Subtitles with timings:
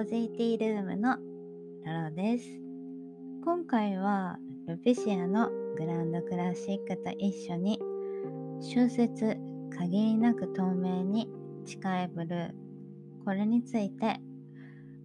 [0.00, 1.18] ロジティールームの
[1.84, 2.48] ロロです。
[3.44, 7.78] 今回はルピシアのグランドクラシックと一緒に
[8.62, 9.36] 小説
[9.68, 11.28] 限りなく透明に
[11.66, 12.50] 近いブルー
[13.26, 14.22] これについて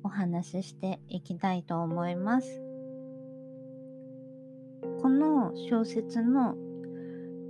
[0.02, 2.62] お話ししていきたいと思います。
[5.02, 6.56] この小説の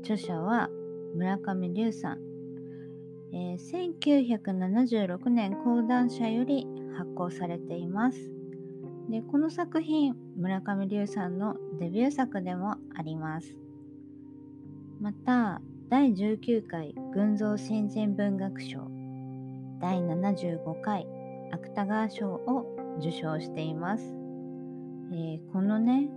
[0.02, 0.68] 著者は
[1.14, 2.36] 村上龍さん
[3.38, 6.66] えー、1976年講談社より
[6.98, 8.20] 発行されています。
[9.10, 13.56] でこの作品村上龍さんのデビュー作でもあります。
[15.00, 18.88] また第19回群像新人文学賞
[19.80, 21.06] 第75回
[21.52, 22.66] 芥川賞を
[23.00, 24.04] 受賞しています。
[25.12, 26.10] えー、このね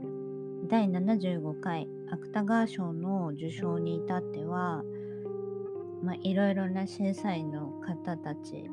[0.68, 4.82] 第75回芥川賞の受賞に至っては
[6.02, 8.70] まあ、いろいろな審査員の方たち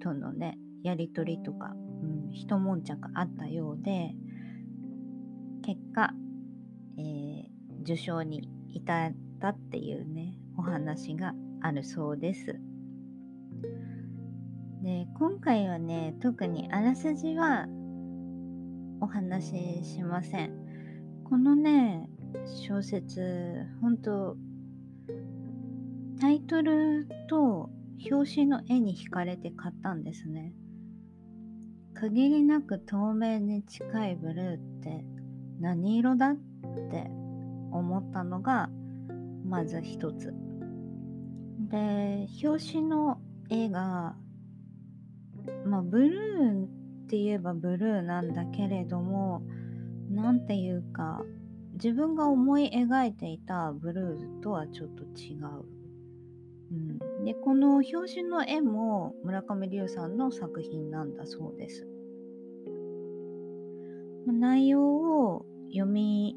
[0.00, 4.14] とのね、やりとりとか、うん、一悶着あったようで、
[5.62, 6.12] 結果、
[6.98, 7.46] えー、
[7.82, 12.60] 受賞に至ったっていうね、お話があるそうです。
[14.82, 17.66] で、今回はね、特にあらすじは
[19.00, 20.52] お話ししません。
[21.24, 22.08] このね、
[22.44, 24.36] 小説、本当
[26.20, 27.68] タイトルと
[28.10, 30.52] 表紙の絵に惹かれて買ったんですね。
[31.98, 35.02] 限りなく透明に近いブルーって
[35.60, 36.34] 何色だっ
[36.90, 37.10] て
[37.72, 38.68] 思ったのが
[39.46, 40.34] まず一つ。
[41.70, 44.14] で、表紙の絵が、
[45.64, 46.66] まあブルーっ
[47.08, 49.40] て言えばブルーなんだけれども、
[50.10, 51.22] なんていうか、
[51.72, 55.64] 自分が思い描いていたブルーとはちょっと違う。
[56.72, 61.84] うん、でこの表紙の絵も村上龍さんの作品なんだそうです。
[64.28, 64.96] 内容
[65.32, 66.36] を読み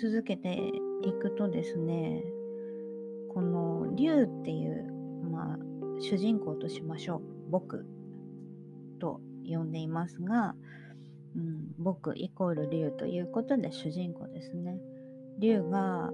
[0.00, 2.22] 続けていくとですね
[3.34, 4.90] この龍っていう、
[5.30, 5.58] まあ、
[6.00, 7.86] 主人公としましょう僕
[8.98, 10.54] と呼んでいますが、
[11.36, 14.78] うん、僕イコール龍ということで主人公ですね。
[15.38, 16.10] 龍が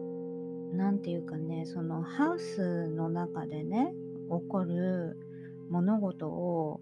[0.72, 3.92] 何て言うかねそのハウスの中でね
[4.30, 5.18] 起こる
[5.70, 6.80] 物事を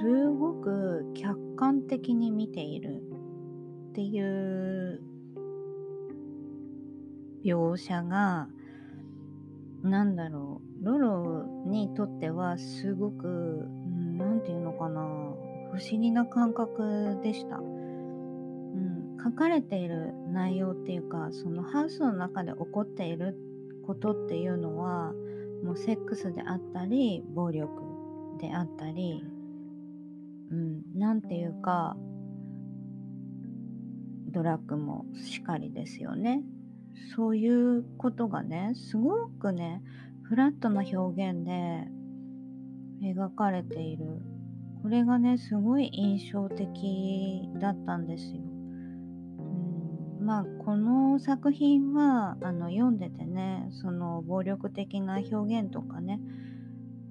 [0.00, 3.02] すごく客観的に見ている
[3.90, 5.00] っていう
[7.44, 8.48] 描写が
[9.82, 13.66] なんだろうロロにとってはすごく
[14.16, 17.60] 何て言うのかな不思議な感覚でした。
[19.22, 23.36] 書かれている内容っていうかそのハウスの中で起こっている
[23.86, 25.12] ことっていうのは
[25.64, 27.68] もうセックスであったり暴力
[28.40, 29.24] であったり
[30.50, 31.96] うんなんていうか
[34.30, 36.42] ドラッグもしかりですよね。
[37.16, 39.82] そういうことがねすごくね
[40.22, 41.88] フラットな表現で
[43.02, 44.04] 描かれている。
[44.82, 48.47] これがねすごい印象的だったんですよ。
[50.28, 56.20] まあこの作品はあの読んでてねその暴力的な表現とかね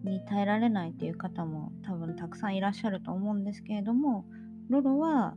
[0.03, 4.25] に耐えられないっていう方も多分たくさんいらっしゃると思うんですけれども
[4.69, 5.33] ロロは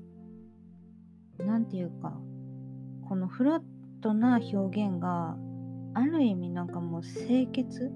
[1.39, 2.13] 何て言うか
[3.09, 3.63] このフラッ
[4.03, 5.39] トな表現が
[5.95, 7.91] ある意味なんかもう清潔？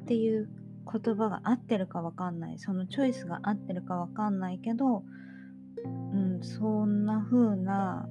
[0.00, 0.48] っていう
[0.90, 2.58] 言葉が合ってるかわかんない。
[2.58, 5.02] そのチョイスが合ってるかわかんないけど
[5.84, 8.08] うん、そんな風な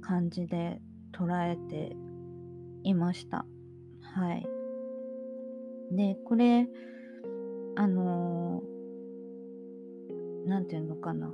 [0.00, 0.80] 感じで
[1.12, 1.96] 捉えて
[2.82, 3.46] いました。
[4.00, 4.46] はい。
[5.92, 6.68] で、これ、
[7.76, 11.32] あのー、なんていうのかな。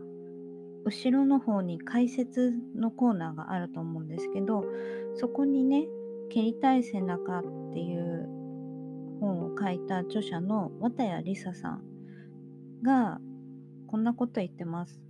[0.85, 4.65] 後ろの方に解説のコーナーがあると思うんですけど、
[5.15, 5.87] そこにね、
[6.31, 8.29] 蹴りたい背中っていう
[9.21, 11.83] 本を書いた著者の綿谷りささん
[12.83, 13.21] が
[13.91, 15.01] こんなこと言ってます。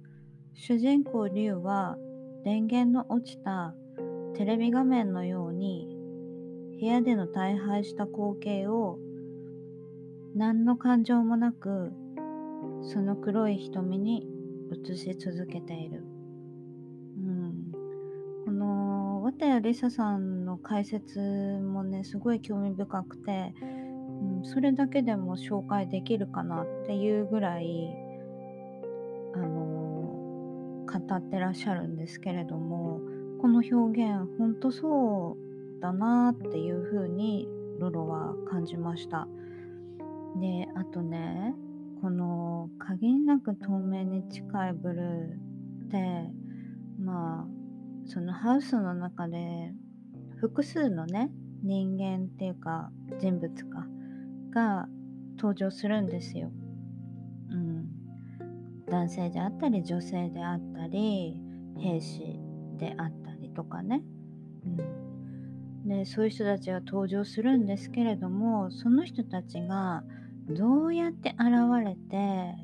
[0.55, 1.99] 主人公リュウは
[2.44, 3.75] 電源の落ちた
[4.35, 5.87] テレビ画面のように
[6.81, 8.99] 部屋での大敗した光景を
[10.35, 11.93] 何の感情もなく
[12.81, 14.27] その黒い瞳に
[14.73, 16.03] 映し続けている。
[17.19, 17.73] うん、
[18.47, 28.10] この綿谷りささんの解説もねすごい興味深くて、うん、それだけでも紹介できるかなっていうぐらい
[29.35, 33.00] あの語ってらっしゃるんですけれども
[33.41, 35.37] この表現本当そ
[35.79, 37.49] うだなっていうふうに
[37.79, 39.27] ロロは感じました。
[40.38, 41.55] であとね
[42.03, 46.31] この限りなく透明に近いブルーって
[46.99, 47.61] まあ
[48.06, 49.73] そのハウスの中で
[50.37, 51.31] 複数のね
[51.62, 52.91] 人間っていうか
[53.21, 53.87] 人物か
[54.53, 54.88] が
[55.37, 56.50] 登場するんですよ。
[57.50, 57.80] うん、
[58.91, 61.37] 男性であったり女性であったり
[61.79, 62.41] 兵士
[62.77, 64.03] であったりとかね、
[64.65, 70.03] うん、でそういう人たちが登場するんですけれどもその人たちが
[70.49, 71.41] どうやって現
[71.85, 72.55] れて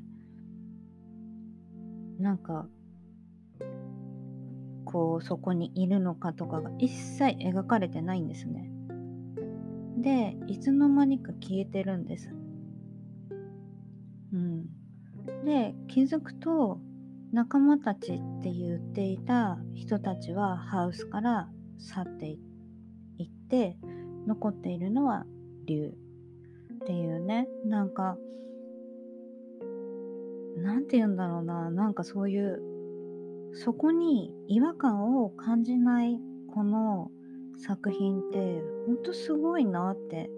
[2.18, 2.66] なんか
[4.84, 8.70] こうそこにいるのかとかが一切描かれてないんですね。
[9.98, 12.30] でいつの間にか消えてるんです。
[14.32, 14.66] うん、
[15.46, 16.80] で気づくと
[17.32, 21.48] 仲間たちって言っていた人たちはハウスから
[21.78, 22.36] 去って
[23.16, 23.76] いって
[24.26, 25.24] 残っているのは
[25.66, 25.92] 竜
[26.74, 28.16] っていうねなんか
[30.56, 32.60] なんて言うんだろうななんかそういう
[33.54, 36.18] そこに違和感を感じない
[36.52, 37.12] この
[37.56, 40.28] 作品ってほんとすごいなって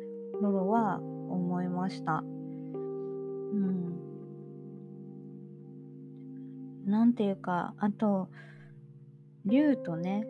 [0.43, 2.23] ロロは思いました。
[6.89, 8.29] なんていうか、あと、
[9.45, 10.27] 竜とね、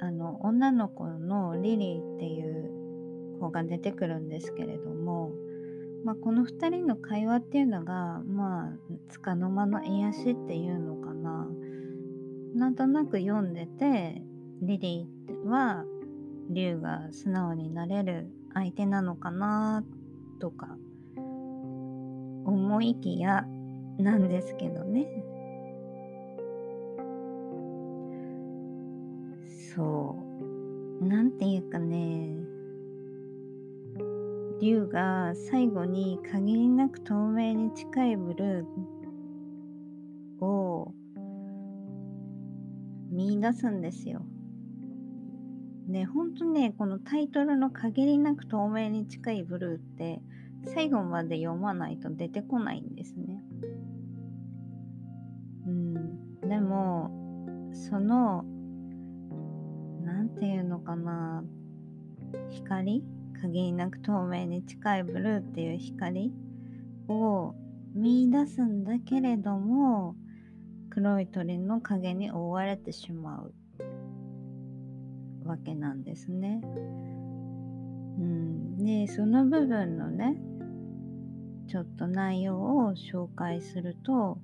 [0.00, 5.30] あの、女の子のリリーっていう子が出てくるんですけれども、
[6.04, 8.72] まあ、この2人の会話っていうのが、まあ、
[9.10, 11.46] つかの間の癒しっていうのかな。
[12.54, 14.22] なんとなく読んでて、
[14.62, 15.84] リリーは
[16.50, 19.84] 竜が素直になれる相手なのかな
[20.40, 20.76] とか
[21.16, 23.44] 思いきや
[23.98, 25.06] なんですけどね
[29.74, 30.16] そ
[31.00, 32.40] うなんていうかね
[34.60, 40.92] 竜が最後に限りなく透明に近いブルーを
[43.10, 44.20] 見出すんですよ。
[45.88, 50.20] ね、ほんとね、このタイトルの限りなく透明に近いブルーって、
[50.66, 53.42] 最後まで読まないと出てこないんですね。
[55.66, 57.10] うん、でも、
[57.72, 58.44] その、
[60.20, 61.42] なんていうのかな、
[62.50, 63.02] 光？
[63.40, 66.30] 限りなく透明に近いブルーっていう光
[67.08, 67.54] を
[67.94, 70.14] 見出すんだけれども、
[70.90, 73.54] 黒い鳥の影に覆われてしまう
[75.48, 76.60] わけなんですね。
[78.18, 80.36] うん、でその部分のね
[81.66, 84.36] ちょっと内容を紹介すると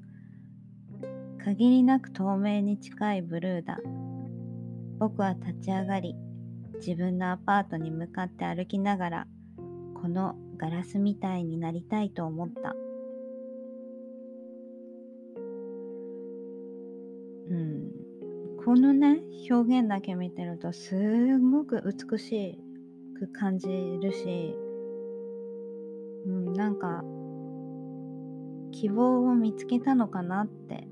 [1.44, 3.78] 限りなく透明に近いブルーだ。
[4.98, 6.14] 僕は立ち上がり
[6.78, 9.26] 自分のアパートに向かって歩きながら
[9.94, 12.74] このガラスみたいになりたいと思った
[17.50, 17.90] うん
[18.64, 19.20] このね
[19.50, 22.58] 表現だけ見てるとすごく美し
[23.18, 24.54] く感じるし、
[26.26, 27.04] うん、なんか
[28.72, 30.88] 希望を見つけたのかなって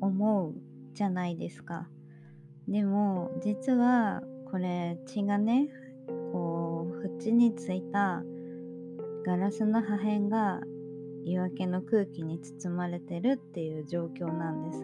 [0.00, 0.54] 思う
[0.94, 1.88] じゃないですか。
[2.70, 5.68] でも実はこれ血がね
[6.32, 8.22] こう縁についた
[9.26, 10.60] ガラスの破片が
[11.24, 14.78] 夜明けの空気に包まれてるっていう状況なんです。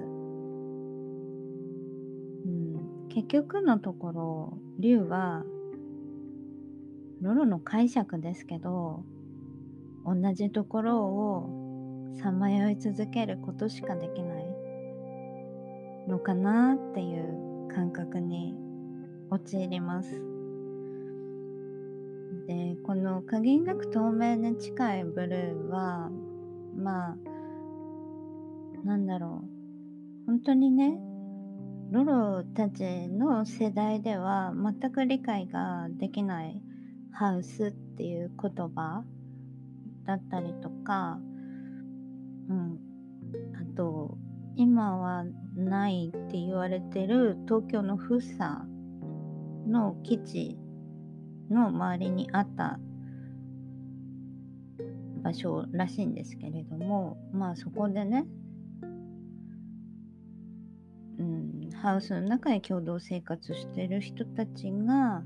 [2.45, 5.45] うん結局のところ龍は
[7.23, 9.05] ロロの解釈ですけど
[10.05, 14.47] 同じところをさまよい続けることしかできない
[16.09, 18.55] のかなっていう感覚に
[19.31, 20.11] 陥ります。
[22.47, 26.11] でこの限りなく透明に近いブルーは
[26.77, 27.17] まあ
[28.85, 31.01] なんだろう本当にね
[31.91, 36.61] ロロたちの世代では全く理解ができない
[37.13, 39.05] ハウスっていう言葉
[40.05, 41.19] だったりとか、
[42.49, 42.79] うん、
[43.55, 44.17] あと
[44.57, 45.25] 今は
[45.57, 48.67] ないって言われてる東京の福生
[49.67, 50.59] の基地
[51.51, 52.79] の周りにあった
[55.23, 58.27] 場所らしいんですけれどもまあそこでね
[61.19, 65.23] うんハウスの中で共同生活してる人たちが、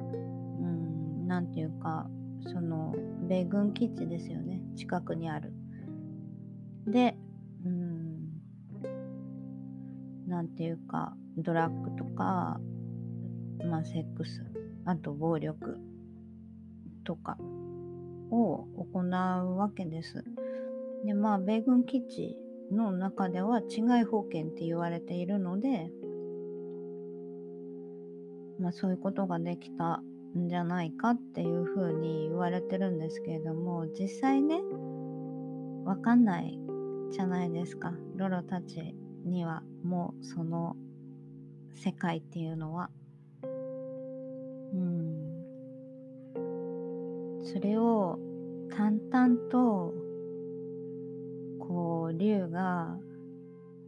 [0.00, 1.12] うん、
[1.52, 2.08] ていうか、
[2.46, 2.94] その、
[3.28, 4.60] 米軍基地ですよね。
[4.76, 5.52] 近くにある。
[6.86, 7.16] で、
[10.48, 12.60] ていうか、ドラッグとか、
[13.64, 14.44] まあ、セックス、
[14.84, 15.78] あと暴力
[17.04, 17.36] とか
[18.30, 20.24] を行うわけです。
[21.04, 22.36] でまあ米軍基地
[22.70, 25.90] の中では治外法権って言われているので、
[28.58, 30.02] まあ、そういうことができた
[30.38, 34.60] んじゃないかっていうふうに言われてるんですけれども実際ね
[35.84, 36.58] わかんない
[37.10, 38.94] じゃないですかロロたち
[39.24, 40.76] にはもうその
[41.74, 42.90] 世界っていうのは。
[43.42, 45.32] うん。
[47.44, 48.18] それを
[48.70, 49.92] 淡々と
[51.60, 52.96] こう竜が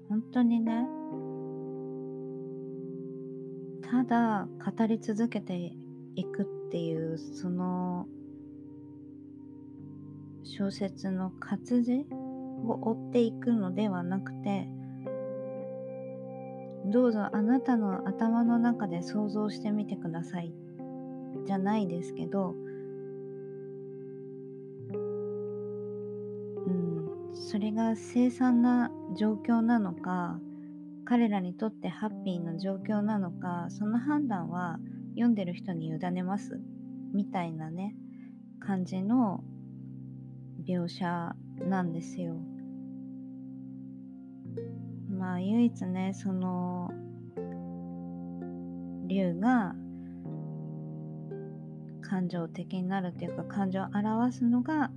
[0.09, 0.87] 本当にね
[3.83, 5.73] ただ語り続けて
[6.15, 8.07] いくっていうその
[10.43, 12.05] 小説の活字
[12.67, 14.69] を追っていくのではなくて
[16.87, 20.55] どうぞあなたの頭の中で想像してみてください。
[21.47, 22.55] じゃないですけど。
[26.67, 27.35] うん。
[27.35, 30.39] それが凄惨な状況なのか
[31.05, 34.79] 彼らにとってハッピーな状況なのかその判断は
[35.11, 36.61] 読んでる人に委ねます。
[37.13, 37.95] みたいなね
[38.61, 39.45] 感じの
[40.67, 42.37] 描写なんですよ。
[45.51, 46.91] 唯一ねその
[49.07, 49.75] 竜が
[52.03, 54.91] 感情的になるというか感情を表すのが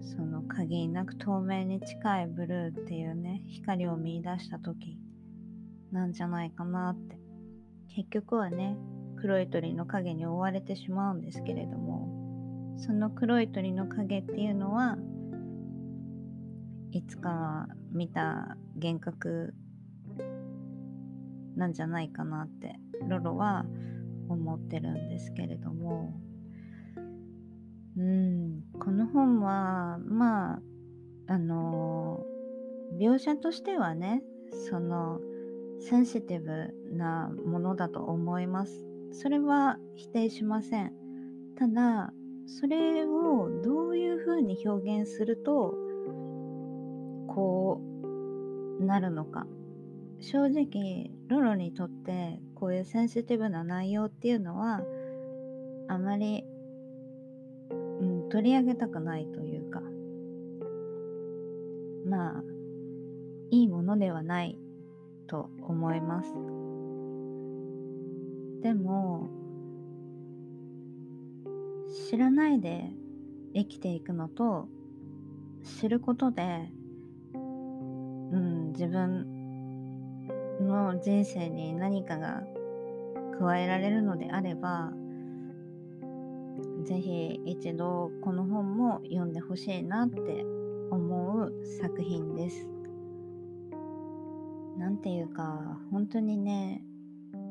[0.00, 4.98] その限りなく透明に近いブルーっていうね光を見出した時
[5.90, 7.22] なんじゃないかなって。
[7.94, 8.76] 結局はね
[9.16, 12.08] 黒い鳥の影に覆われてしまうんですけれども
[12.78, 14.96] その黒い鳥の影っていうのは
[16.92, 19.54] いつかは見た幻覚
[21.56, 22.76] なんじゃないかなって
[23.08, 23.64] ロロは
[24.28, 26.14] 思ってるんですけれども
[27.96, 30.60] うん、この本は、まあ、
[31.26, 32.24] あの
[32.98, 34.22] 描写としてはね、
[34.70, 35.20] その、
[35.80, 38.86] センシティブなものだと思います。
[39.12, 40.92] それは否定しません。
[41.56, 42.12] ただ、
[42.46, 45.74] それをどういうふうに表現すると、
[47.34, 47.80] こ
[48.80, 49.46] うなるのか。
[50.20, 54.82] 正直、ロロにとってこういうセンシティブな内容っていうのは、
[55.88, 56.44] あまり
[58.02, 59.80] うん取り上げたくないというか
[62.06, 62.42] まあ
[63.50, 64.58] いいものではない
[65.26, 66.32] と思います
[68.62, 69.28] でも
[72.08, 72.90] 知らないで
[73.54, 74.68] 生きていくのと
[75.80, 76.70] 知ることで
[78.72, 79.26] 自分
[80.60, 82.42] の人生に何かが
[83.38, 84.92] 加えられるのであれば
[86.84, 90.44] ぜひ一度この本も読んでほしいなって
[90.90, 92.68] 思う作品です。
[94.78, 96.82] なんていうか本当にね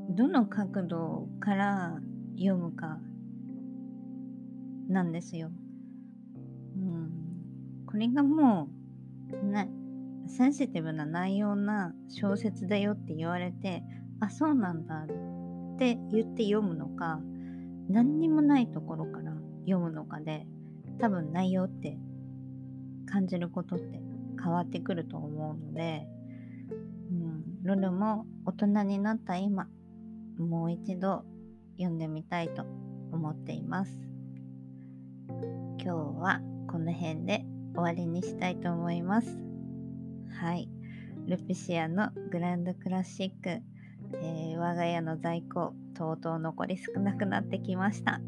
[0.09, 1.99] どの角度から
[2.35, 2.99] 読むか
[4.89, 5.49] なんですよ。
[6.75, 7.11] うん、
[7.85, 8.67] これがも
[9.43, 9.69] うね
[10.31, 13.83] センシティブな内容な小説だよって言われて
[14.21, 17.19] あそうなんだって言って読むのか
[17.89, 19.33] 何にもないところから
[19.65, 20.47] 読むのかで
[20.99, 21.97] 多分内容って
[23.11, 24.01] 感じることって
[24.41, 26.07] 変わってくると思うので、
[27.11, 29.67] うん、ルルも大人になった今
[30.39, 31.25] もう一度
[31.77, 32.63] 読んでみたいと
[33.11, 33.99] 思っています。
[35.27, 39.50] 今日はこの辺で終わりにしたいと思います。
[40.41, 40.67] はい
[41.27, 43.61] ルピシアのグランドクラシック、
[44.23, 48.19] えー、我が家の在庫とうとう残り少なくなってきました。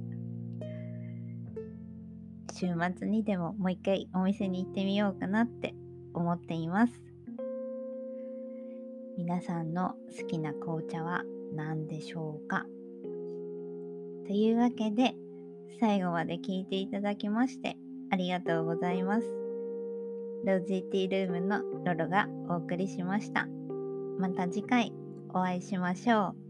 [2.54, 5.74] 週末にでももう一回お店に行ってみようかなって
[6.14, 7.02] 思っています。
[9.18, 11.24] 皆さんの好きな紅茶は
[11.56, 12.68] 何でしょうか？
[14.28, 15.16] というわけで
[15.80, 17.76] 最後まで聞いていただきまして
[18.12, 19.26] ありがとうございます。
[20.46, 23.48] ロジティールームのロロがお送りしました。
[24.20, 24.94] また次回
[25.30, 26.43] お会いしましょう。